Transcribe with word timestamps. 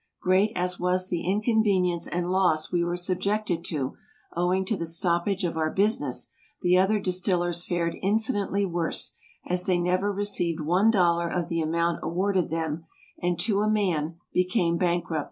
Great 0.19 0.51
as 0.55 0.79
was 0.79 1.09
the 1.09 1.21
inconvenience 1.21 2.07
and 2.07 2.31
loss 2.31 2.71
we 2.71 2.83
were 2.83 2.97
subjected 2.97 3.63
to, 3.63 3.95
owing 4.35 4.65
to 4.65 4.75
the 4.75 4.87
stoppage 4.87 5.43
of 5.43 5.55
our 5.57 5.69
business, 5.69 6.31
the 6.63 6.75
other 6.75 6.99
distillers 6.99 7.67
fared 7.67 7.95
infinitely 8.01 8.65
worse, 8.65 9.15
as 9.45 9.65
they 9.67 9.77
never 9.77 10.11
received 10.11 10.59
one 10.59 10.89
dollar 10.89 11.27
of 11.29 11.49
the 11.49 11.61
amount 11.61 11.99
awarded 12.01 12.49
them 12.49 12.83
and 13.21 13.39
to 13.39 13.61
a 13.61 13.69
man 13.69 14.15
became 14.33 14.75
bankrupt. 14.75 15.19